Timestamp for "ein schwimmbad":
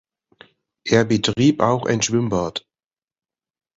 1.85-2.65